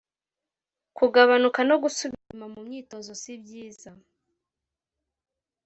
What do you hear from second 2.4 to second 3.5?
mu myitozo si